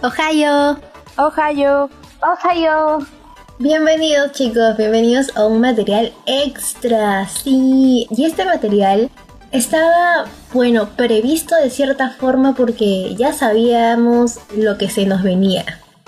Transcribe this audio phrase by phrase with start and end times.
[0.00, 0.78] Ohio.
[1.16, 1.90] Ohio.
[2.22, 3.06] Ohio.
[3.58, 7.26] Bienvenidos chicos, bienvenidos a un material extra.
[7.26, 9.10] Sí, y este material
[9.50, 15.64] estaba, bueno, previsto de cierta forma porque ya sabíamos lo que se nos venía.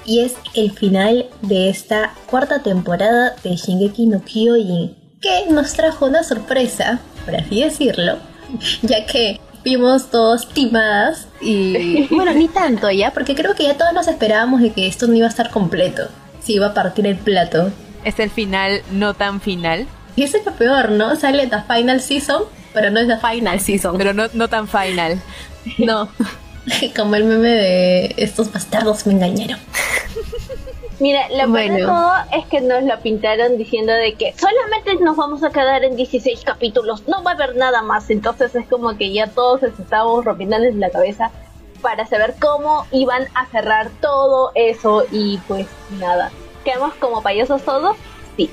[0.07, 6.07] Y es el final de esta cuarta temporada de Shingeki no Kyojin, que nos trajo
[6.07, 8.18] una sorpresa, por así decirlo,
[8.82, 13.93] ya que vimos todos timadas y bueno, ni tanto ya, porque creo que ya todos
[13.93, 16.09] nos esperábamos de que esto no iba a estar completo,
[16.43, 17.71] si iba a partir el plato.
[18.04, 19.87] Es el final no tan final.
[20.17, 21.17] Y eso es lo peor, ¿no?
[21.17, 23.96] Sale The Final Season, pero no es The Final Season.
[23.99, 25.21] Pero no, no tan final.
[25.79, 26.09] No.
[26.96, 29.59] Como el meme de estos bastardos me engañaron.
[31.00, 35.17] Mira, lo peor de todo es que nos lo pintaron diciendo de que solamente nos
[35.17, 38.11] vamos a quedar en 16 capítulos, no va a haber nada más.
[38.11, 41.31] Entonces es como que ya todos estábamos rompiendo en la cabeza
[41.81, 45.67] para saber cómo iban a cerrar todo eso y pues
[45.98, 46.31] nada.
[46.65, 47.97] ¿Quedamos como payasos todos?
[48.37, 48.51] Sí.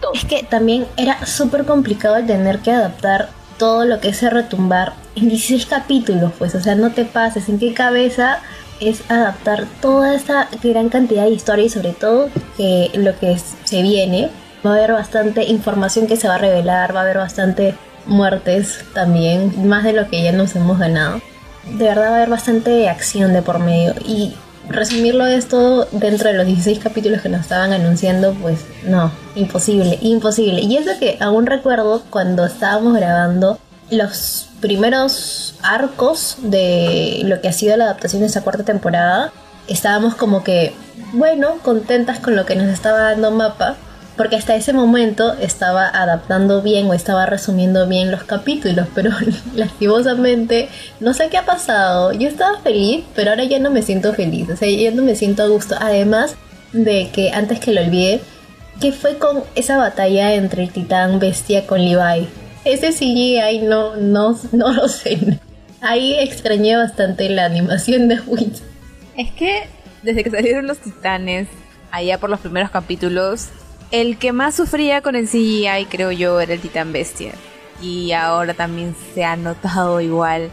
[0.00, 0.16] Todos.
[0.16, 4.94] Es que también era súper complicado el tener que adaptar todo lo que es retumbar
[5.14, 8.40] en 16 capítulos, pues, o sea, no te pases en qué cabeza
[8.88, 13.82] es adaptar toda esta gran cantidad de historia y sobre todo que lo que se
[13.82, 14.30] viene
[14.64, 17.74] va a haber bastante información que se va a revelar, va a haber bastante
[18.06, 21.20] muertes también, más de lo que ya nos hemos ganado.
[21.78, 24.34] De verdad va a haber bastante acción de por medio y
[24.68, 30.60] resumirlo esto dentro de los 16 capítulos que nos estaban anunciando, pues no, imposible, imposible.
[30.60, 33.58] Y es lo que aún recuerdo cuando estábamos grabando
[33.92, 39.32] los primeros arcos de lo que ha sido la adaptación de esta cuarta temporada,
[39.68, 40.72] estábamos como que,
[41.12, 43.76] bueno, contentas con lo que nos estaba dando Mapa,
[44.16, 49.10] porque hasta ese momento estaba adaptando bien o estaba resumiendo bien los capítulos, pero
[49.54, 50.68] lastimosamente
[51.00, 52.12] no sé qué ha pasado.
[52.12, 55.16] Yo estaba feliz, pero ahora ya no me siento feliz, o sea, ya no me
[55.16, 55.76] siento a gusto.
[55.78, 56.34] Además
[56.72, 58.22] de que antes que lo olvide,
[58.80, 62.28] ¿qué fue con esa batalla entre el titán bestia con Levi?
[62.64, 65.40] Ese CGI no, no, no lo sé.
[65.80, 68.60] Ahí extrañé bastante la animación de Witch.
[69.16, 69.64] Es que
[70.02, 71.48] desde que salieron los titanes,
[71.90, 73.48] allá por los primeros capítulos,
[73.90, 77.32] el que más sufría con el CGI, creo yo, era el titán bestia.
[77.80, 80.50] Y ahora también se ha notado igual.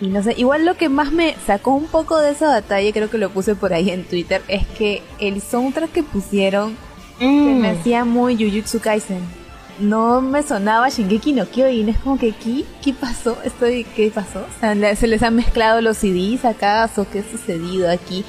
[0.00, 3.08] Y no sé, igual lo que más me sacó un poco de esa batalla, creo
[3.08, 6.76] que lo puse por ahí en Twitter, es que el soundtrack que pusieron
[7.20, 7.78] se me mm.
[7.78, 9.41] hacía muy Jujutsu Kaisen
[9.78, 11.88] no me sonaba Shingeki no Kyojin.
[11.88, 13.36] Es como que, ¿qué, ¿Qué pasó?
[13.44, 14.40] Estoy, ¿Qué pasó?
[14.40, 17.06] O sea, ¿se les han mezclado los CDs acaso?
[17.10, 18.24] ¿Qué ha sucedido aquí?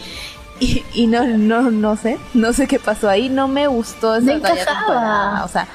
[0.59, 3.30] Y, y no, no, no sé, no sé qué pasó ahí.
[3.30, 5.68] No me gustó esa batalla O sea,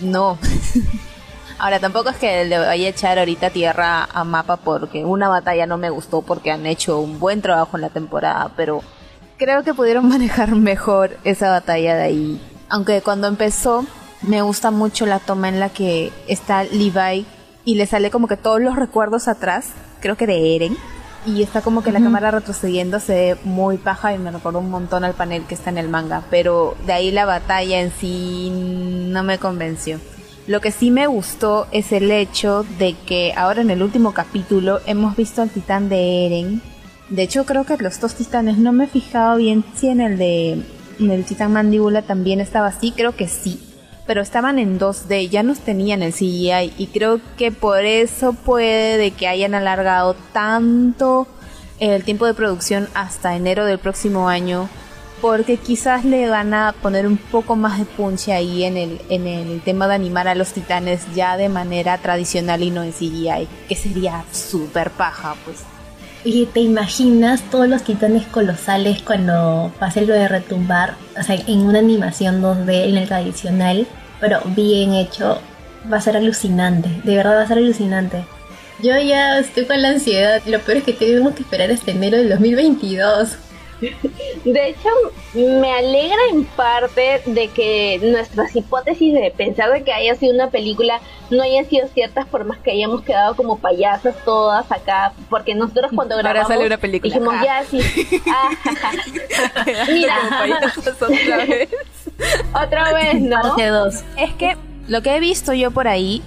[0.00, 0.38] no.
[1.58, 5.66] Ahora, tampoco es que le vaya a echar ahorita tierra a Mapa porque una batalla
[5.66, 8.80] no me gustó porque han hecho un buen trabajo en la temporada, pero
[9.38, 12.40] creo que pudieron manejar mejor esa batalla de ahí.
[12.68, 13.84] Aunque cuando empezó
[14.22, 17.26] me gusta mucho la toma en la que está Levi
[17.64, 19.66] y le sale como que todos los recuerdos atrás,
[20.00, 20.76] creo que de Eren.
[21.26, 24.70] Y está como que la cámara retrocediendo, se ve muy paja y me recuerda un
[24.70, 26.22] montón al panel que está en el manga.
[26.30, 29.98] Pero de ahí la batalla en sí no me convenció.
[30.46, 34.80] Lo que sí me gustó es el hecho de que ahora en el último capítulo
[34.86, 36.62] hemos visto al titán de Eren.
[37.10, 40.16] De hecho creo que los dos titanes, no me he fijado bien si en el
[40.16, 40.62] de
[40.98, 43.67] en el titán mandíbula también estaba así, creo que sí
[44.08, 48.96] pero estaban en 2D, ya nos tenían el CGI y creo que por eso puede
[48.96, 51.26] de que hayan alargado tanto
[51.78, 54.70] el tiempo de producción hasta enero del próximo año
[55.20, 59.26] porque quizás le van a poner un poco más de punch ahí en el, en
[59.26, 63.46] el tema de animar a los titanes ya de manera tradicional y no en CGI,
[63.68, 65.58] que sería súper paja, pues.
[66.24, 71.60] Y te imaginas todos los titanes colosales cuando pase lo de retumbar, o sea, en
[71.60, 73.86] una animación 2D en el tradicional,
[74.20, 75.40] pero bien hecho,
[75.90, 78.24] va a ser alucinante, de verdad va a ser alucinante.
[78.82, 82.18] Yo ya estoy con la ansiedad, lo peor es que tenemos que esperar hasta enero
[82.18, 83.36] del 2022.
[84.44, 84.88] De hecho,
[85.34, 90.50] me alegra en parte de que nuestras hipótesis de pensar de que haya sido una
[90.50, 95.54] película no hayan sido ciertas por más que hayamos quedado como payasas todas acá, porque
[95.54, 97.12] nosotros cuando grabamos Ahora una película.
[97.14, 97.80] dijimos ya sí.
[98.28, 98.50] Ah,
[99.92, 100.16] Mira,
[101.06, 101.68] otra vez.
[102.54, 103.56] otra vez, ¿no?
[104.16, 104.56] Es que
[104.88, 106.22] lo que he visto yo por ahí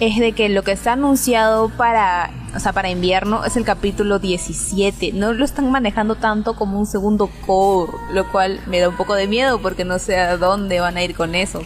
[0.00, 4.18] es de que lo que está anunciado para, o sea, para invierno es el capítulo
[4.18, 5.12] 17.
[5.12, 9.14] No lo están manejando tanto como un segundo core, lo cual me da un poco
[9.14, 11.62] de miedo porque no sé a dónde van a ir con eso.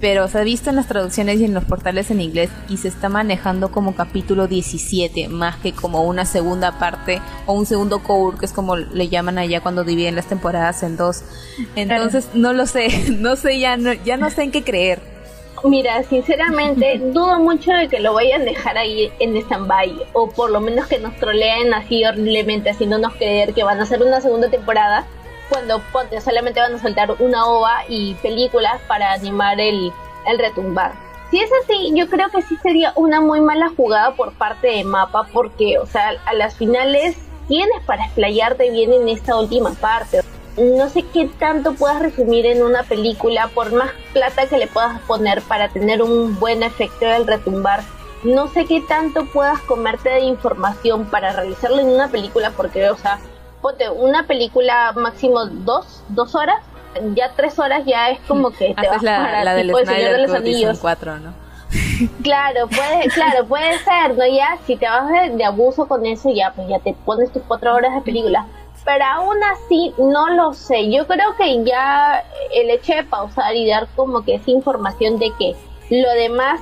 [0.00, 2.86] pero se ha visto en las traducciones y en los portales en inglés y se
[2.86, 8.38] está manejando como capítulo 17 más que como una segunda parte o un segundo core
[8.38, 11.24] que es como le llaman allá cuando dividen las temporadas en dos
[11.74, 15.17] entonces no lo sé no sé ya no ya no sé en qué creer
[15.64, 20.50] Mira, sinceramente, dudo mucho de que lo vayan a dejar ahí en stand-by, o por
[20.50, 24.48] lo menos que nos troleen así horriblemente, haciéndonos creer que van a hacer una segunda
[24.48, 25.06] temporada,
[25.48, 29.92] cuando ponte, solamente van a soltar una ova y películas para animar el,
[30.26, 30.92] el retumbar.
[31.30, 34.84] Si es así, yo creo que sí sería una muy mala jugada por parte de
[34.84, 37.16] Mapa, porque, o sea, a las finales
[37.48, 40.20] tienes para explayarte bien en esta última parte
[40.58, 45.00] no sé qué tanto puedas resumir en una película, por más plata que le puedas
[45.02, 47.80] poner para tener un buen efecto del retumbar.
[48.24, 52.96] No sé qué tanto puedas comerte de información para realizarlo en una película, porque, o
[52.96, 53.20] sea,
[53.62, 56.56] ponte una película máximo dos, dos horas,
[57.14, 60.26] ya tres horas ya es como que te vas la, para la del Señor de
[60.26, 60.78] los Anillos.
[60.80, 61.32] Cuatro, ¿no?
[62.22, 64.24] Claro, puede, claro, puede ser, ¿no?
[64.26, 67.42] Ya, si te vas de, de, abuso con eso, ya, pues ya te pones tus
[67.42, 68.46] cuatro horas de película
[68.88, 70.90] pero aún así no lo sé.
[70.90, 72.24] Yo creo que ya
[72.54, 75.54] el hecho de pausar y dar como que esa información de que
[75.90, 76.58] lo demás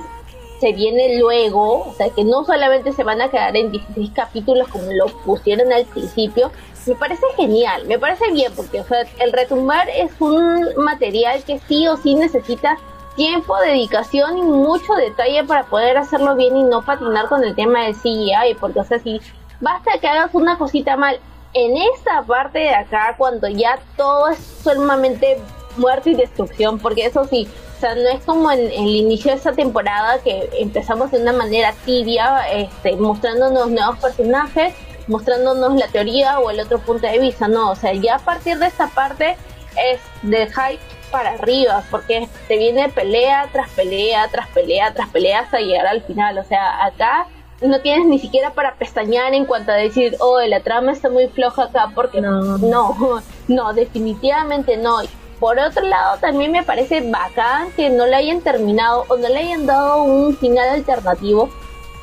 [0.59, 4.67] se viene luego, o sea, que no solamente se van a quedar en 16 capítulos
[4.67, 6.51] como lo pusieron al principio,
[6.85, 11.59] me parece genial, me parece bien, porque o sea, el retumbar es un material que
[11.59, 12.77] sí o sí necesita
[13.15, 17.83] tiempo, dedicación y mucho detalle para poder hacerlo bien y no patinar con el tema
[17.83, 19.21] del CGI, porque o sea, si
[19.61, 21.21] basta que hagas una cosita mal
[21.53, 25.39] en esta parte de acá, cuando ya todo es solamente
[25.77, 27.47] muerte y destrucción, porque eso sí,
[27.77, 31.33] o sea, no es como en, el inicio de esta temporada que empezamos de una
[31.33, 34.73] manera tibia, este, mostrándonos nuevos personajes,
[35.07, 38.57] mostrándonos la teoría o el otro punto de vista, no, o sea, ya a partir
[38.57, 39.37] de esta parte
[39.77, 45.39] es de hype para arriba, porque te viene pelea tras pelea, tras pelea, tras pelea
[45.39, 47.27] hasta llegar al final, o sea, acá
[47.61, 51.27] no tienes ni siquiera para pestañear en cuanto a decir, oh, la trama está muy
[51.27, 54.99] floja acá, porque no, no, no definitivamente no.
[55.39, 59.37] Por otro lado, también me parece bacán que no le hayan terminado o no le
[59.37, 61.49] hayan dado un final alternativo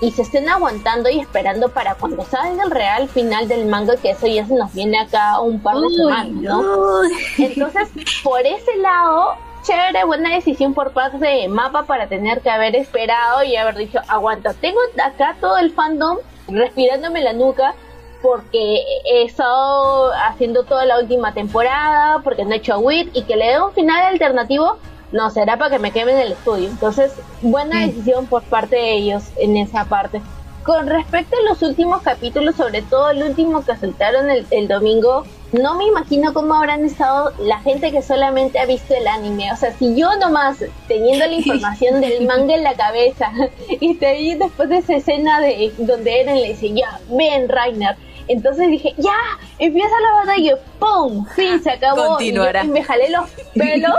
[0.00, 4.10] y se estén aguantando y esperando para cuando salga el real final del manga, que
[4.10, 7.02] eso ya se nos viene acá un par de semanas, ¿no?
[7.38, 7.88] Entonces,
[8.22, 9.34] por ese lado,
[9.64, 13.99] chévere, buena decisión por parte de Mapa para tener que haber esperado y haber dicho,
[14.08, 16.19] aguanta, tengo acá todo el fandom
[16.49, 17.75] respirándome la nuca
[18.20, 23.37] porque he estado haciendo toda la última temporada, porque no he hecho WIT y que
[23.37, 24.78] le dé un final alternativo,
[25.12, 26.69] no, será para que me quemen el estudio.
[26.69, 27.12] Entonces,
[27.43, 30.22] buena decisión por parte de ellos en esa parte.
[30.64, 35.25] Con respecto a los últimos capítulos, sobre todo el último que soltaron el, el domingo,
[35.52, 39.52] no me imagino cómo habrán estado la gente que solamente ha visto el anime.
[39.52, 43.31] O sea, si yo nomás teniendo la información del manga en la cabeza
[43.69, 47.96] y te vi después de esa escena de donde Eren le dice, ya, ven Rainer.
[48.29, 49.17] Entonces dije, ya,
[49.59, 51.26] empieza la batalla, ¡pum!
[51.35, 52.17] Fin, se acabó.
[52.17, 52.65] Continuará.
[52.65, 53.94] Y, me jalé los pelos.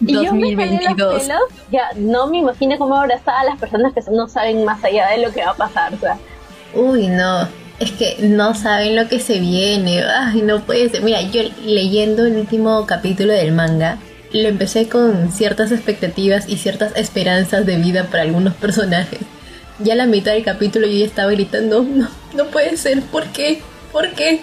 [0.00, 0.24] y 2022.
[0.24, 1.42] yo me jalé los pelos.
[1.70, 5.18] Ya, no me imagino cómo estado a las personas que no saben más allá de
[5.18, 5.94] lo que va a pasar.
[5.94, 6.18] O sea.
[6.74, 7.48] Uy, no
[7.78, 10.02] es que no saben lo que se viene.
[10.02, 11.02] Ay, no puede ser.
[11.02, 13.98] Mira, yo leyendo el último capítulo del manga,
[14.32, 19.20] lo empecé con ciertas expectativas y ciertas esperanzas de vida para algunos personajes.
[19.78, 23.24] Ya a la mitad del capítulo yo ya estaba gritando, no, no puede ser, ¿por
[23.26, 23.60] qué?
[23.92, 24.40] ¿Por qué?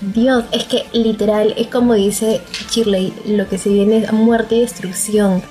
[0.00, 4.60] Dios, es que literal, es como dice Shirley, lo que se viene es muerte y
[4.60, 5.42] destrucción.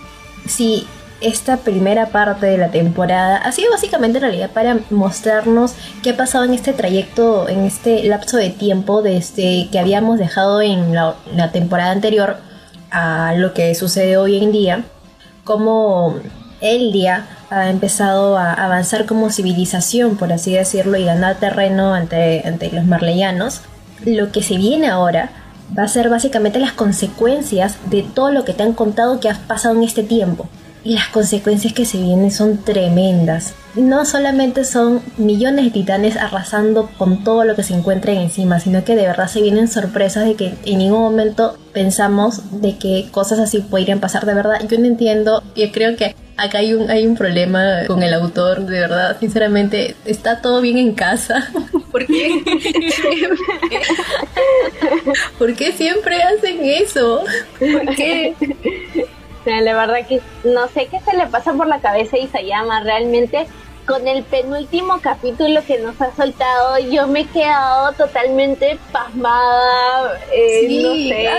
[0.48, 0.86] Si
[1.24, 5.74] esta primera parte de la temporada ha sido básicamente en realidad para mostrarnos
[6.04, 10.62] qué ha pasado en este trayecto, en este lapso de tiempo desde que habíamos dejado
[10.62, 11.16] en la,
[11.54, 12.38] temporada anterior
[12.92, 14.84] a lo que sucede hoy en día,
[15.44, 16.20] cómo
[16.64, 22.72] Eldia ha empezado a avanzar como civilización, por así decirlo, y ganar terreno ante, ante
[22.72, 23.62] los marleyanos.
[24.06, 25.30] Lo que se viene ahora
[25.78, 29.36] va a ser básicamente las consecuencias de todo lo que te han contado que ha
[29.48, 30.48] pasado en este tiempo
[30.84, 33.54] y las consecuencias que se vienen son tremendas.
[33.76, 38.84] No solamente son millones de titanes arrasando con todo lo que se encuentra encima, sino
[38.84, 43.40] que de verdad se vienen sorpresas de que en ningún momento pensamos de que cosas
[43.40, 44.26] así podrían pasar.
[44.26, 48.04] De verdad, yo no entiendo, yo creo que acá hay un, hay un problema con
[48.04, 51.52] el autor, de verdad, sinceramente, está todo bien en casa.
[51.92, 52.44] ¿Por qué?
[55.38, 57.24] ¿Por qué siempre hacen eso?
[57.60, 58.34] ¿Por qué?
[59.46, 63.46] La verdad que no sé qué se le pasa por la cabeza se llama realmente
[63.86, 70.80] con el penúltimo capítulo que nos ha soltado, yo me he quedado totalmente pasmada, eh,
[70.80, 71.30] no sé,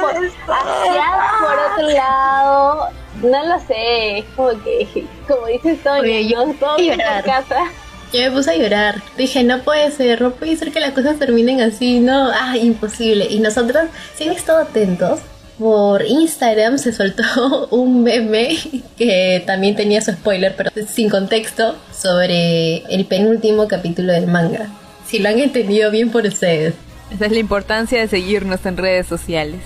[0.00, 0.14] por,
[0.46, 2.88] por, otro lado,
[3.22, 7.70] No lo sé, como que, como dices Toño, yo, todo en casa.
[8.12, 9.00] Yo me puse a llorar.
[9.16, 13.26] Dije, no puede ser, no puede ser que las cosas terminen así, no, ah, imposible.
[13.30, 15.20] Y nosotros, si han estado atentos,
[15.58, 18.56] por Instagram se soltó un meme
[18.98, 24.68] que también tenía su spoiler, pero sin contexto, sobre el penúltimo capítulo del manga.
[25.06, 26.74] Si lo han entendido bien por ustedes.
[27.12, 29.60] Esa es la importancia de seguirnos en redes sociales.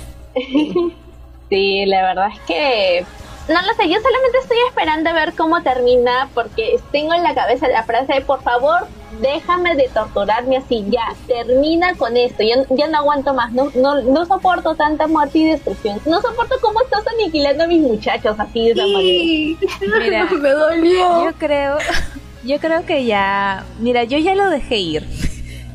[1.48, 3.04] sí, la verdad es que
[3.48, 7.34] no lo sé, yo solamente estoy esperando a ver cómo termina porque tengo en la
[7.34, 8.88] cabeza la frase de por favor
[9.20, 14.02] déjame de torturarme así, ya, termina con esto, ya, ya no aguanto más, no, no,
[14.02, 18.66] no soporto tanta muerte y destrucción, no soporto cómo estás aniquilando a mis muchachos así
[18.66, 19.98] de esa manera.
[20.00, 21.24] Mira, me dolió.
[21.24, 21.78] Yo creo,
[22.44, 25.25] yo creo que ya, mira, yo ya lo dejé ir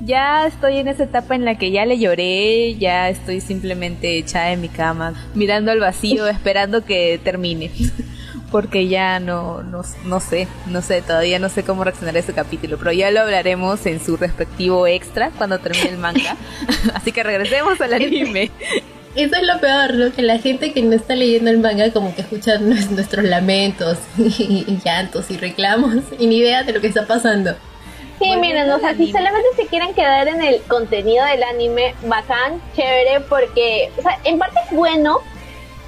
[0.05, 4.51] ya estoy en esa etapa en la que ya le lloré, ya estoy simplemente echada
[4.51, 7.71] en mi cama, mirando al vacío, esperando que termine.
[8.51, 12.33] Porque ya no, no, no sé, no sé, todavía no sé cómo reaccionar a ese
[12.33, 16.35] capítulo, pero ya lo hablaremos en su respectivo extra cuando termine el manga.
[16.93, 18.51] Así que regresemos al anime.
[19.15, 20.11] Eso es lo peor, ¿no?
[20.11, 24.65] Que la gente que no está leyendo el manga como que escucha nuestros lamentos y
[24.83, 27.55] llantos y reclamos y ni idea de lo que está pasando.
[28.21, 32.61] Sí, miren, o sea, si solamente se quieren quedar en el contenido del anime, bacán,
[32.75, 35.21] chévere, porque, o sea, en parte es bueno,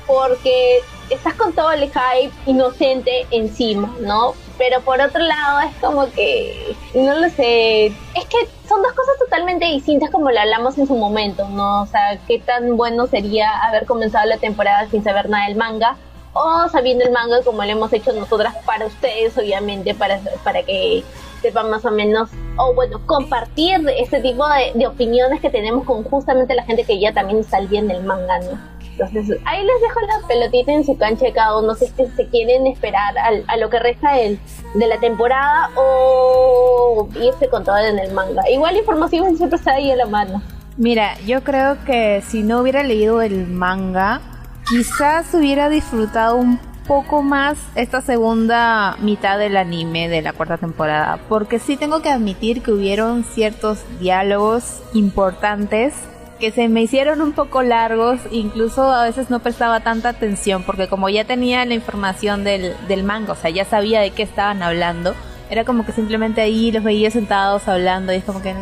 [0.08, 0.80] porque
[1.12, 4.34] estás con todo el hype inocente encima, ¿no?
[4.58, 8.38] Pero por otro lado es como que, no lo sé, es que
[8.68, 11.84] son dos cosas totalmente distintas como lo hablamos en su momento, ¿no?
[11.84, 15.98] O sea, qué tan bueno sería haber comenzado la temporada sin saber nada del manga
[16.34, 21.04] o sabiendo el manga como lo hemos hecho nosotras para ustedes, obviamente, para, para que
[21.44, 26.56] sepan más o menos, o bueno, compartir este tipo de, opiniones que tenemos con justamente
[26.56, 28.60] la gente que ya también está al bien del manga, ¿no?
[28.98, 32.08] Entonces, ahí les dejo la pelotita en su cancha de cada uno si es que
[32.08, 33.16] se quieren esperar
[33.48, 38.48] a lo que resta de la temporada o irse con todo en el manga.
[38.50, 40.42] Igual información siempre está ahí a la mano.
[40.78, 44.22] Mira, yo creo que si no hubiera leído el manga,
[44.70, 51.20] quizás hubiera disfrutado un poco más esta segunda mitad del anime de la cuarta temporada,
[51.30, 55.94] porque sí tengo que admitir que hubieron ciertos diálogos importantes
[56.40, 60.88] que se me hicieron un poco largos, incluso a veces no prestaba tanta atención, porque
[60.88, 64.62] como ya tenía la información del, del manga, o sea, ya sabía de qué estaban
[64.62, 65.16] hablando,
[65.50, 68.54] era como que simplemente ahí los veía sentados hablando y es como que...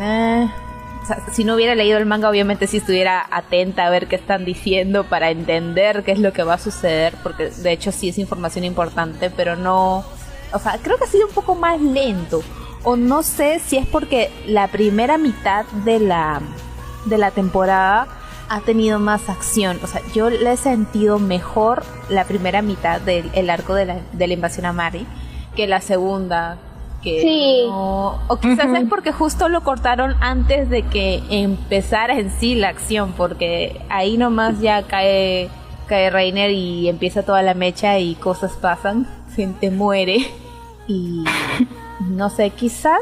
[1.32, 5.04] Si no hubiera leído el manga, obviamente sí estuviera atenta a ver qué están diciendo
[5.04, 8.64] para entender qué es lo que va a suceder, porque de hecho sí es información
[8.64, 10.04] importante, pero no,
[10.52, 12.42] o sea, creo que ha sido un poco más lento.
[12.84, 16.40] O no sé si es porque la primera mitad de la,
[17.04, 18.08] de la temporada
[18.48, 19.78] ha tenido más acción.
[19.82, 24.26] O sea, yo le he sentido mejor la primera mitad del arco de la, de
[24.26, 25.06] la invasión a Mari
[25.56, 26.58] que la segunda,
[27.02, 27.64] sí.
[27.68, 33.12] o quizás es porque justo lo cortaron antes de que empezara en sí la acción,
[33.12, 35.50] porque ahí nomás ya cae
[35.86, 40.18] cae Reiner y empieza toda la mecha y cosas pasan, gente muere
[40.88, 41.24] y
[42.00, 43.00] no sé, quizás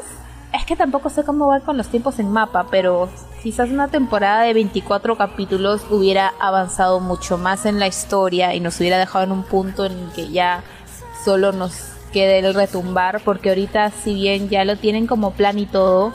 [0.52, 3.09] es que tampoco sé cómo va con los tiempos en mapa, pero
[3.42, 8.80] quizás una temporada de 24 capítulos hubiera avanzado mucho más en la historia y nos
[8.80, 10.62] hubiera dejado en un punto en que ya
[11.25, 15.67] solo nos que el retumbar, porque ahorita si bien ya lo tienen como plan y
[15.67, 16.12] todo,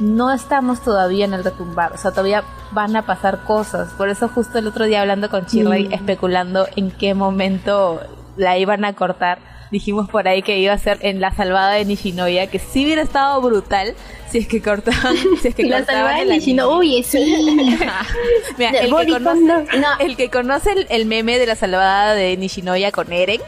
[0.00, 3.92] no estamos todavía en el retumbar, o sea, todavía van a pasar cosas.
[3.94, 5.92] Por eso justo el otro día hablando con Chirley, mm.
[5.92, 8.00] especulando en qué momento
[8.36, 9.38] la iban a cortar,
[9.70, 13.02] dijimos por ahí que iba a ser en la salvada de Nishinoya, que sí hubiera
[13.02, 13.94] estado brutal
[14.30, 17.18] si es que cortaban, si es que la salvada de Nishinoya, sí.
[18.58, 19.66] Mira, el, que conoce,
[20.00, 23.40] el que conoce el, meme de la salvada de Nishinoya con Eren,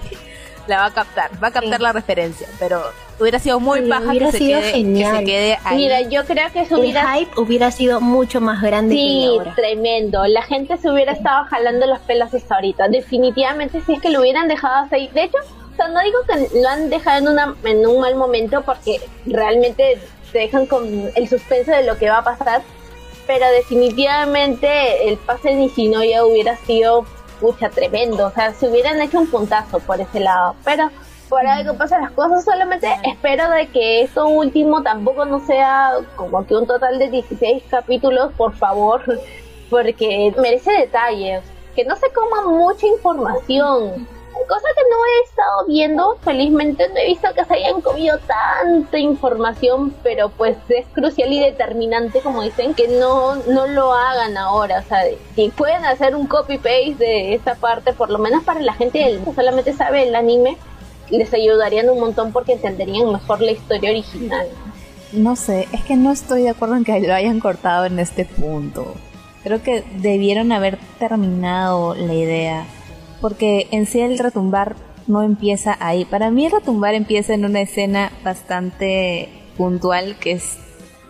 [0.71, 2.81] la va a captar, va a captar la referencia, pero
[3.19, 5.77] hubiera sido muy baja que, se quede, que se quede ahí.
[5.77, 7.19] Mira, yo creo que eso hubiera...
[7.19, 9.55] El hype hubiera sido mucho más grande sí, ahora.
[9.57, 10.25] tremendo.
[10.29, 12.89] La gente se hubiera estado jalando los pelos hasta ahorita.
[12.89, 15.11] Definitivamente, si es que lo hubieran dejado así.
[15.13, 18.15] De hecho, o sea, no digo que lo han dejado en, una, en un mal
[18.15, 19.99] momento porque realmente
[20.33, 22.63] te dejan con el suspenso de lo que va a pasar.
[23.27, 27.05] Pero definitivamente el pase de ya hubiera sido
[27.41, 28.27] pucha, tremendo.
[28.27, 30.55] O sea, si hubieran hecho un puntazo por ese lado.
[30.65, 30.91] Pero
[31.29, 36.45] por algo pasan las cosas, solamente espero de que esto último tampoco no sea como
[36.45, 39.03] que un total de 16 capítulos, por favor,
[39.71, 41.43] porque merece detalles.
[41.75, 44.07] Que no se coma mucha información.
[44.51, 48.99] Cosa que no he estado viendo, felizmente no he visto que se hayan comido tanta
[48.99, 54.81] información, pero pues es crucial y determinante, como dicen, que no, no lo hagan ahora.
[54.81, 55.05] O sea,
[55.37, 59.33] si pueden hacer un copy-paste de esta parte, por lo menos para la gente que
[59.35, 60.59] solamente sabe el anime,
[61.11, 64.49] les ayudarían un montón porque entenderían mejor la historia original.
[65.13, 68.25] No sé, es que no estoy de acuerdo en que lo hayan cortado en este
[68.25, 68.95] punto.
[69.43, 72.67] Creo que debieron haber terminado la idea.
[73.21, 76.05] Porque en sí el retumbar no empieza ahí.
[76.05, 80.59] Para mí el retumbar empieza en una escena bastante puntual que es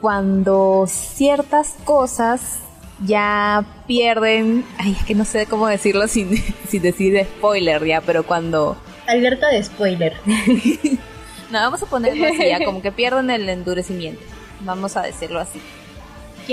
[0.00, 2.60] cuando ciertas cosas
[3.04, 6.36] ya pierden, ay, es que no sé cómo decirlo sin,
[6.68, 8.76] sin decir spoiler ya, pero cuando...
[9.06, 10.14] Alerta de spoiler.
[11.50, 14.22] no, vamos a ponerlo así, ya, como que pierden el endurecimiento,
[14.60, 15.60] vamos a decirlo así.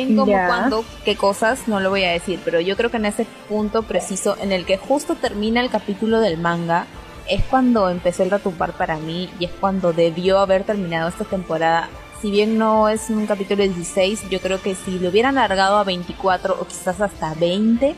[0.05, 1.67] ¿Quién, cómo, cuándo, qué cosas?
[1.67, 4.65] No lo voy a decir, pero yo creo que en ese punto preciso en el
[4.65, 6.85] que justo termina el capítulo del manga,
[7.27, 11.89] es cuando empezó el retumbar para mí y es cuando debió haber terminado esta temporada
[12.21, 15.77] si bien no es un capítulo de 16, yo creo que si lo hubieran alargado
[15.77, 17.95] a 24 o quizás hasta 20,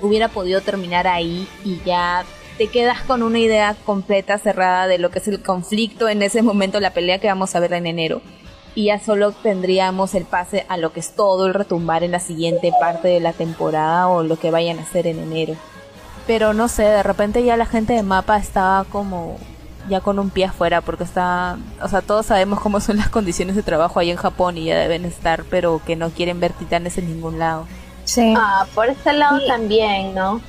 [0.00, 2.24] hubiera podido terminar ahí y ya
[2.58, 6.42] te quedas con una idea completa, cerrada de lo que es el conflicto en ese
[6.42, 8.22] momento, la pelea que vamos a ver en enero.
[8.74, 12.20] Y ya solo tendríamos el pase a lo que es todo el retumbar en la
[12.20, 15.54] siguiente parte de la temporada o lo que vayan a hacer en enero.
[16.26, 19.38] Pero no sé, de repente ya la gente de mapa estaba como
[19.88, 23.56] ya con un pie afuera porque está, o sea, todos sabemos cómo son las condiciones
[23.56, 26.96] de trabajo ahí en Japón y ya deben estar, pero que no quieren ver titanes
[26.98, 27.66] en ningún lado.
[28.04, 28.34] Sí.
[28.36, 30.40] Ah, por ese lado también, ¿no?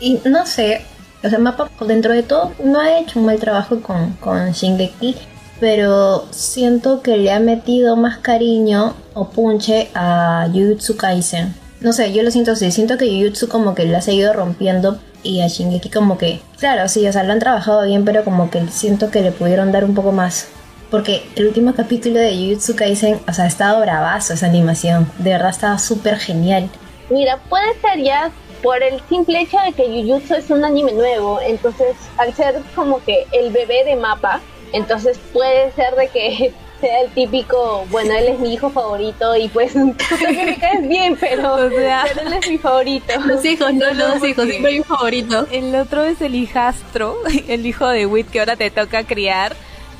[0.00, 0.84] Y no sé,
[1.22, 5.16] o sea, Mapa dentro de todo no ha hecho un mal trabajo con, con Shingeki,
[5.60, 11.54] pero siento que le ha metido más cariño o punche a Jujutsu Kaisen.
[11.80, 14.98] No sé, yo lo siento así, siento que Jujutsu como que le ha seguido rompiendo
[15.22, 18.50] y a Shingeki como que, claro, sí, o sea, lo han trabajado bien, pero como
[18.50, 20.48] que siento que le pudieron dar un poco más.
[20.90, 25.10] Porque el último capítulo de Jujutsu Kaisen, o sea, ha estado bravazo esa animación.
[25.18, 26.68] De verdad estaba súper genial.
[27.10, 31.38] Mira, puede ser ya por el simple hecho de que Jujutsu es un anime nuevo.
[31.40, 34.40] Entonces, al ser como que el bebé de mapa,
[34.72, 39.48] entonces puede ser de que sea el típico, bueno, él es mi hijo favorito y
[39.48, 43.12] pues tú también me caes bien, pero, o sea, él es mi favorito.
[43.26, 45.46] Los hijos, no, los hijos, siempre mi favorito.
[45.50, 47.16] El otro es el hijastro,
[47.48, 49.54] el hijo de Wit que ahora te toca criar.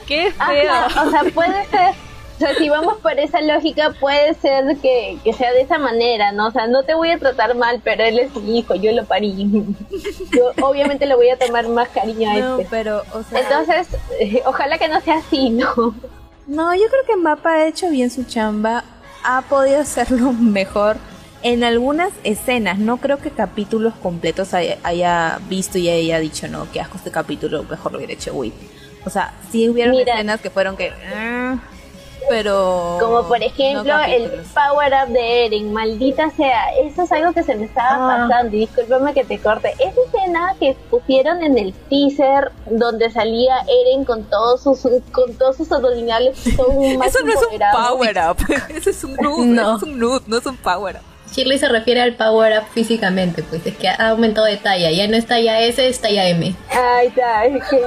[0.06, 1.06] Qué feo.
[1.06, 1.94] o sea, puede ser
[2.40, 6.48] sea, si vamos por esa lógica, puede ser que, que, sea de esa manera, ¿no?
[6.48, 9.04] O sea, no te voy a tratar mal, pero él es mi hijo, yo lo
[9.04, 9.48] parí.
[10.32, 12.68] Yo obviamente le voy a tomar más cariño a no, este.
[12.70, 13.40] pero, o sea...
[13.40, 13.88] Entonces,
[14.20, 15.94] eh, ojalá que no sea así, ¿no?
[16.46, 18.84] No, yo creo que Mapa ha hecho bien su chamba,
[19.22, 20.96] ha podido hacerlo mejor
[21.42, 22.78] en algunas escenas.
[22.78, 27.64] No creo que capítulos completos haya, visto y haya dicho, no, qué asco este capítulo,
[27.64, 28.52] mejor lo hubiera hecho Wii.
[29.04, 30.92] O sea, sí hubieron escenas que fueron que...
[31.14, 31.58] Ah,
[32.28, 32.98] pero...
[33.00, 37.54] Como por ejemplo el power up de Eren, maldita sea, eso es algo que se
[37.54, 38.28] me estaba ah.
[38.28, 39.72] pasando, y discúlpame que te corte.
[39.78, 44.80] Esa escena que pusieron en el teaser donde salía Eren con todos sus
[45.12, 46.36] con todos sus abdominales
[46.98, 48.36] más Eso no es un power up,
[48.74, 49.76] eso es un nude, no.
[49.76, 51.02] es un nude, no es un power up.
[51.32, 55.06] Shirley se refiere al power up físicamente, pues es que ha aumentado de talla, ya
[55.06, 56.54] no es talla S, es talla M.
[56.70, 57.80] Ay, está, es que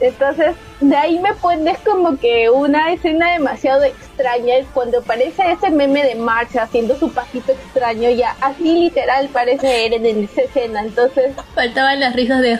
[0.00, 6.04] entonces, de ahí me pones como que una escena demasiado extraña cuando aparece ese meme
[6.04, 10.80] de marcha haciendo su pasito extraño, ya así literal parece Eren en esa escena.
[10.82, 12.58] Entonces, faltaban las risas de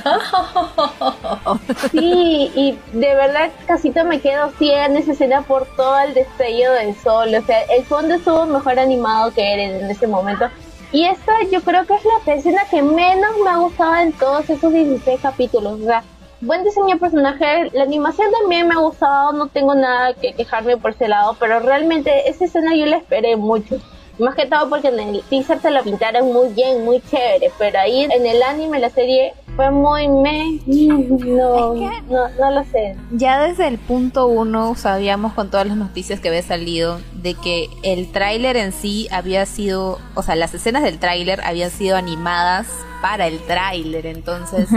[1.91, 6.73] Sí, y de verdad casito me quedo ciega en esa escena por todo el destello
[6.73, 7.35] del sol.
[7.35, 10.49] O sea, el fondo estuvo mejor animado que Eren en ese momento.
[10.93, 14.49] Y esta yo creo que es la escena que menos me ha gustado en todos
[14.49, 15.81] esos 16 capítulos.
[15.81, 16.05] O sea,
[16.45, 20.77] buen diseño de personaje, la animación también me ha gustado, no tengo nada que quejarme
[20.77, 23.79] por ese lado, pero realmente esa escena yo la esperé mucho.
[24.19, 27.81] Más que todo porque en el teaser te lo pintaron muy bien, muy chévere, pero
[27.81, 30.61] ahí en el anime, la serie, fue muy me...
[30.67, 32.97] No, no, no lo sé.
[33.11, 37.69] Ya desde el punto uno sabíamos con todas las noticias que había salido de que
[37.83, 42.69] el tráiler en sí había sido, o sea, las escenas del tráiler habían sido animadas
[43.03, 44.69] para el tráiler, entonces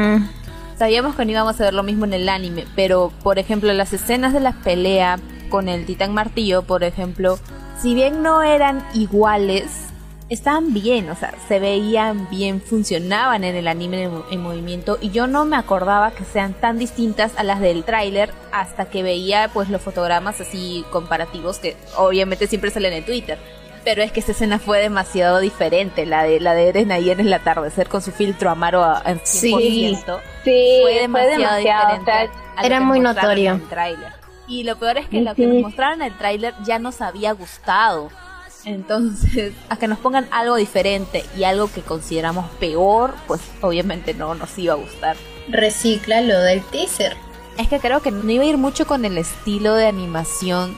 [0.77, 3.93] sabíamos que no íbamos a ver lo mismo en el anime, pero por ejemplo las
[3.93, 7.39] escenas de la pelea con el titán martillo, por ejemplo,
[7.81, 9.87] si bien no eran iguales,
[10.29, 15.25] estaban bien, o sea, se veían bien, funcionaban en el anime en, movimiento y yo
[15.25, 19.69] no me acordaba que sean tan distintas a las del tráiler hasta que veía pues
[19.69, 23.39] los fotogramas así comparativos que obviamente siempre salen en Twitter
[23.87, 27.21] Pero es que esa escena fue demasiado diferente, la de la de Eren ahí en
[27.21, 29.23] el atardecer con su filtro amaro en 100%.
[29.23, 29.97] Sí,
[30.43, 32.29] sí fue demasiado, diferente.
[32.61, 33.53] era muy notorio.
[33.53, 33.97] El
[34.49, 37.31] Y lo peor es que lo que nos mostraron en el tráiler ya nos había
[37.31, 38.09] gustado.
[38.65, 44.35] Entonces, a que nos pongan algo diferente y algo que consideramos peor, pues obviamente no
[44.35, 45.15] nos iba a gustar.
[45.47, 47.15] Recicla lo del teaser.
[47.57, 50.75] Es que creo que no iba a ir mucho con el estilo de animación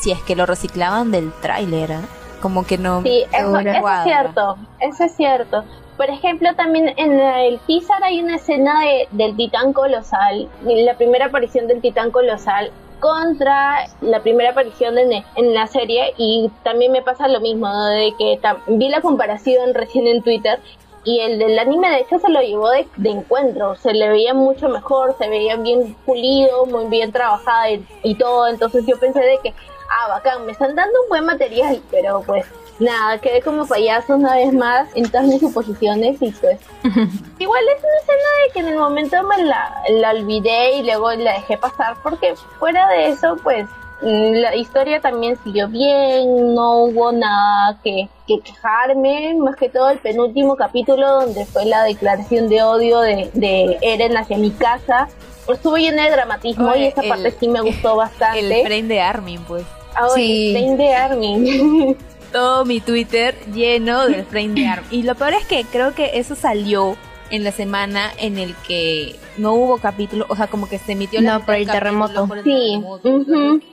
[0.00, 1.90] si es que lo reciclaban del tráiler.
[1.90, 2.21] ¿eh?
[2.42, 3.02] Como que no.
[3.02, 4.56] Sí, eso, es cierto.
[4.80, 5.64] Eso es cierto.
[5.96, 11.26] Por ejemplo, también en el teaser hay una escena de, del titán colosal, la primera
[11.26, 17.02] aparición del titán colosal contra la primera aparición en, en la serie y también me
[17.02, 20.60] pasa lo mismo, de que vi la comparación recién en Twitter
[21.04, 24.68] y el del anime de hecho se lo llevó de, encuentro, se le veía mucho
[24.68, 27.70] mejor, se veía bien pulido, muy bien trabajada
[28.02, 29.54] y, todo, entonces yo pensé de que,
[29.92, 32.44] ah, bacán, me están dando un buen material, pero pues
[32.78, 36.58] nada, quedé como payaso una vez más en todas mis suposiciones y pues
[37.38, 41.12] igual es una escena de que en el momento me la, la olvidé y luego
[41.12, 43.66] la dejé pasar porque fuera de eso pues
[44.02, 49.90] mm, la historia también siguió bien, no hubo nada que, que, quejarme, más que todo
[49.90, 55.08] el penúltimo capítulo donde fue la declaración de odio de, de Eren hacia mi casa,
[55.48, 58.60] estuvo llena de dramatismo y esa parte sí me gustó bastante.
[58.60, 59.64] El frame de Armin, pues.
[59.94, 60.54] Ah, sí.
[60.54, 61.96] el frame de Armin.
[62.32, 64.84] todo mi Twitter lleno del frame de ARM.
[64.90, 66.96] Y lo peor es que creo que eso salió
[67.30, 71.22] en la semana en el que no hubo capítulo, o sea, como que se emitió
[71.22, 72.28] no, por el terremoto.
[72.44, 72.82] sí.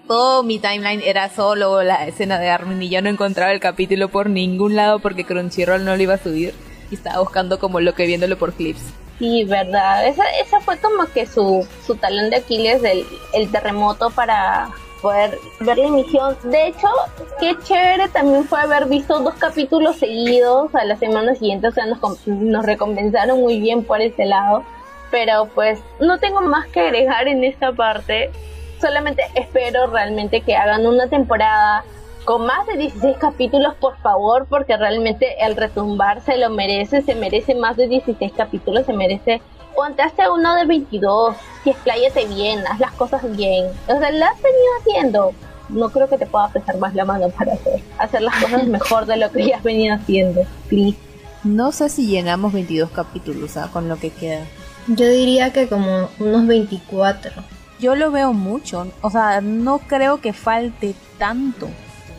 [0.08, 4.08] Todo mi timeline era solo la escena de Armin y yo no encontraba el capítulo
[4.10, 6.54] por ningún lado porque Crunchyroll no lo iba a subir
[6.90, 8.82] y estaba buscando como lo que viéndolo por clips.
[9.20, 10.08] Sí, verdad.
[10.08, 14.70] Esa, esa fue como que su, su talón de Aquiles del el terremoto para
[15.02, 16.38] poder ver la emisión.
[16.44, 16.88] De hecho,
[17.40, 21.86] qué chévere también fue haber visto dos capítulos seguidos a la semana siguiente, o sea,
[21.86, 24.64] nos, nos recompensaron muy bien por ese lado.
[25.12, 28.30] Pero pues no tengo más que agregar en esta parte.
[28.80, 31.84] Solamente espero realmente que hagan una temporada
[32.26, 37.16] con más de 16 capítulos, por favor, porque realmente el retumbar se lo merece, se
[37.16, 39.42] merece más de 16 capítulos, se merece
[39.80, 43.68] ponte hasta uno de 22, si expláyate bien, haz las cosas bien.
[43.88, 45.34] O sea, lo has venido haciendo.
[45.70, 49.06] No creo que te pueda pesar más la mano para hacer, hacer las cosas mejor
[49.06, 50.42] de lo que ya has venido haciendo.
[50.68, 50.98] Please.
[51.46, 53.70] No sé si llenamos 22 capítulos ¿ah?
[53.72, 54.42] con lo que queda.
[54.88, 57.32] Yo diría que como unos 24.
[57.80, 58.86] Yo lo veo mucho.
[59.02, 61.70] O sea, no creo que falte tanto.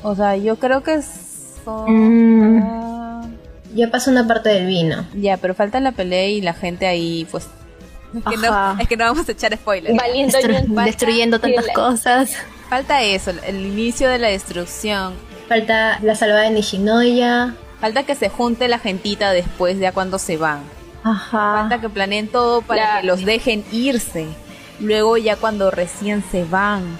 [0.02, 1.84] O sea, yo creo que son...
[1.88, 2.89] Mm.
[3.74, 5.06] Ya pasó una parte del vino.
[5.14, 7.48] Ya, pero falta la pelea y la gente ahí, pues.
[8.14, 9.96] Es que, no, es que no vamos a echar spoilers.
[10.84, 12.36] destruyendo tantas cosas.
[12.68, 15.14] Falta eso, el inicio de la destrucción.
[15.48, 17.54] Falta la salvada de Nishinoya.
[17.80, 20.60] Falta que se junte la gentita después, ya cuando se van.
[21.02, 21.60] Ajá.
[21.60, 24.26] Falta que planeen todo para que los dejen irse.
[24.80, 26.98] Luego ya cuando recién se van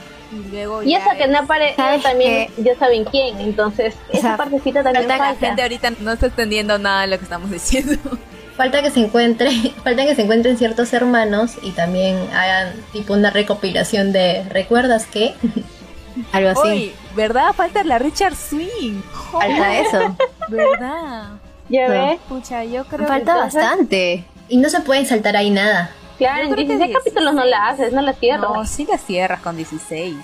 [0.85, 5.25] y, esa que no aparece también, ya saben quién, entonces esa partecita también falta.
[5.25, 5.41] falta.
[5.41, 7.97] La gente ahorita no está entendiendo nada de lo que estamos diciendo.
[8.57, 9.51] Falta que se encuentre,
[9.85, 15.35] falta que se encuentren ciertos hermanos y también hagan tipo una recopilación de ¿recuerdas qué?
[16.33, 16.93] Algo así.
[17.17, 17.55] ¿verdad?
[17.55, 19.01] Falta la Richard Swing.
[19.33, 20.15] Falta eso.
[20.49, 21.29] ¿Verdad?
[21.71, 22.21] Ya ves.
[22.21, 24.25] Escucha, yo creo Falta bastante.
[24.49, 25.93] Y no se pueden saltar ahí nada.
[26.21, 28.43] Claro, en 16 capítulos no la haces, no la cierras.
[28.43, 30.17] No, sí la cierras con 16.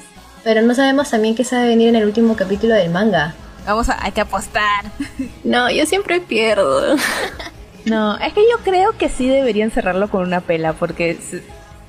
[0.44, 3.34] Pero no sabemos también qué sabe venir en el último capítulo del manga.
[3.64, 4.84] Vamos a, hay que apostar.
[5.42, 6.96] No, yo siempre pierdo.
[7.86, 11.16] No, es que yo creo que sí deberían cerrarlo con una pela, porque,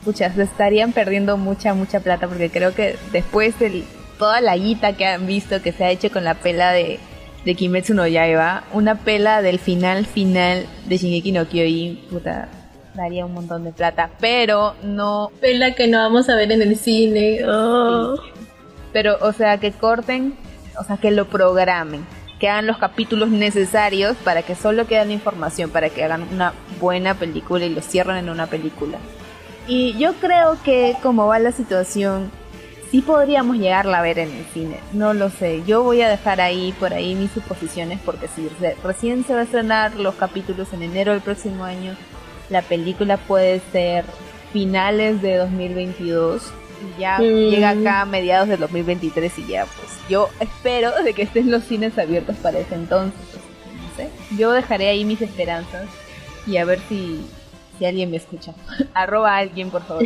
[0.06, 3.84] muchas se estarían perdiendo mucha, mucha plata, porque creo que después de
[4.17, 7.00] toda la guita que han visto que se ha hecho con la pela de,
[7.43, 12.48] de Kimetsu no Yaiba, una pela del final final de Shingeki no Kyojin, puta,
[13.03, 15.31] daría un montón de plata, pero no...
[15.39, 17.39] Pela que no vamos a ver en el cine.
[17.47, 18.15] Oh.
[18.91, 20.36] Pero, o sea, que corten,
[20.79, 22.05] o sea, que lo programen,
[22.39, 26.53] que hagan los capítulos necesarios para que solo quede la información, para que hagan una
[26.79, 28.97] buena película y lo cierren en una película.
[29.67, 32.31] Y yo creo que como va la situación,
[32.89, 34.79] sí podríamos llegarla a ver en el cine.
[34.93, 35.63] No lo sé.
[35.65, 38.49] Yo voy a dejar ahí por ahí mis suposiciones porque si
[38.83, 41.95] recién se va a estrenar los capítulos en enero del próximo año,
[42.49, 44.05] la película puede ser
[44.53, 47.49] finales de 2022 y ya mm.
[47.49, 51.63] llega acá a mediados de 2023 y ya pues yo espero de que estén los
[51.63, 53.19] cines abiertos para ese entonces.
[53.65, 54.10] No sé.
[54.38, 55.86] Yo dejaré ahí mis esperanzas
[56.45, 57.19] y a ver si,
[57.77, 58.53] si alguien me escucha.
[58.93, 60.03] Arroba a alguien, por favor.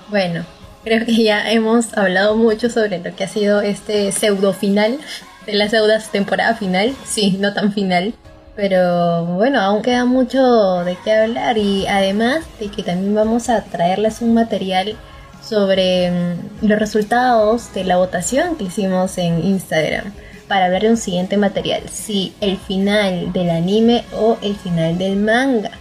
[0.09, 0.45] bueno,
[0.83, 4.99] creo que ya hemos hablado mucho sobre lo que ha sido este pseudo final
[5.45, 6.93] de las deudas temporada final.
[7.05, 8.13] Sí, no tan final.
[8.61, 13.63] Pero bueno, aún queda mucho de qué hablar y además de que también vamos a
[13.63, 14.95] traerles un material
[15.41, 20.13] sobre mm, los resultados de la votación que hicimos en Instagram
[20.47, 25.15] para hablar de un siguiente material, si el final del anime o el final del
[25.15, 25.71] manga.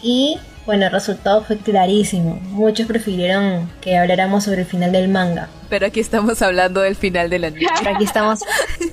[0.00, 0.38] Y
[0.68, 2.38] bueno, el resultado fue clarísimo.
[2.50, 5.48] Muchos prefirieron que habláramos sobre el final del manga.
[5.70, 7.66] Pero aquí estamos hablando del final del anime.
[7.78, 8.40] Pero aquí estamos,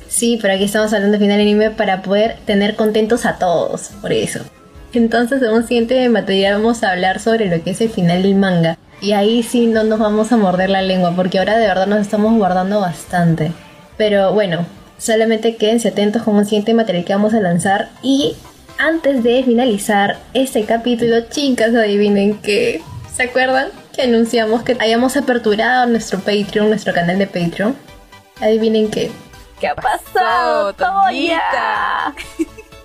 [0.08, 3.90] sí, pero aquí estamos hablando del final del anime para poder tener contentos a todos,
[4.00, 4.40] por eso.
[4.94, 8.36] Entonces, en un siguiente material vamos a hablar sobre lo que es el final del
[8.36, 8.78] manga.
[9.02, 12.00] Y ahí sí no nos vamos a morder la lengua, porque ahora de verdad nos
[12.00, 13.52] estamos guardando bastante.
[13.98, 14.66] Pero bueno,
[14.98, 17.90] solamente quédense atentos con un siguiente material que vamos a lanzar.
[18.02, 18.38] Y
[18.78, 22.82] antes de finalizar este capítulo, chicas, adivinen que...
[23.14, 23.70] ¿Se acuerdan?
[23.94, 27.76] Que anunciamos que hayamos aperturado nuestro Patreon, nuestro canal de Patreon.
[28.42, 29.10] Adivinen qué.
[29.60, 32.14] ¿Qué ha pasado, Toya?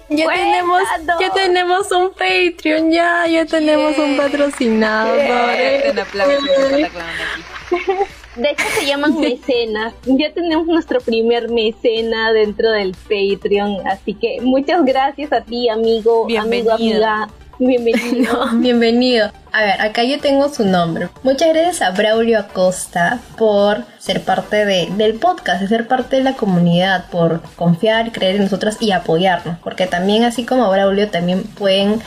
[0.08, 0.82] Ya tenemos,
[1.20, 5.18] ya tenemos un Patreon, ya, ya tenemos un patrocinador.
[8.40, 9.92] De hecho se llaman mecenas.
[10.06, 16.26] Ya tenemos nuestro primer mecena dentro del Patreon, así que muchas gracias a ti, amigo,
[16.38, 17.28] amigo, amiga.
[17.58, 18.48] Bienvenido.
[18.54, 19.30] bienvenido.
[19.52, 21.10] A ver, acá yo tengo su nombre.
[21.22, 26.22] Muchas gracias a Braulio Acosta por ser parte de, del podcast, de ser parte de
[26.22, 29.58] la comunidad, por confiar, creer en nosotras y apoyarnos.
[29.58, 32.00] Porque también, así como Braulio, también pueden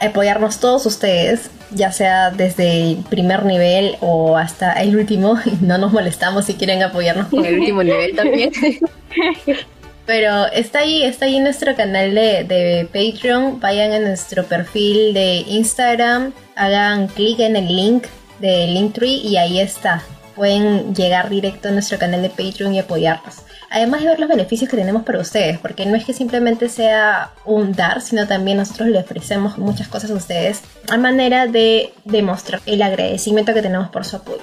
[0.00, 5.38] apoyarnos todos ustedes, ya sea desde el primer nivel o hasta el último.
[5.60, 8.52] No nos molestamos si quieren apoyarnos con el último nivel también.
[10.06, 13.60] Pero está ahí, está ahí nuestro canal de, de, Patreon.
[13.60, 18.04] Vayan a nuestro perfil de Instagram, hagan clic en el link
[18.40, 20.02] de Linktree y ahí está.
[20.34, 23.42] Pueden llegar directo a nuestro canal de Patreon y apoyarnos.
[23.70, 27.32] Además de ver los beneficios que tenemos para ustedes, porque no es que simplemente sea
[27.44, 32.62] un dar, sino también nosotros le ofrecemos muchas cosas a ustedes a manera de demostrar
[32.64, 34.42] el agradecimiento que tenemos por su apoyo.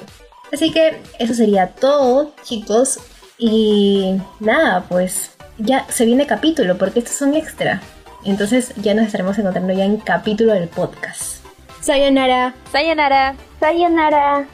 [0.54, 3.00] Así que eso sería todo, chicos.
[3.38, 7.82] Y nada, pues ya se viene capítulo, porque esto es un extra.
[8.24, 11.44] Entonces ya nos estaremos encontrando ya en capítulo del podcast.
[11.82, 12.54] Sayonara.
[12.72, 13.36] Sayonara.
[13.60, 14.48] Sayonara.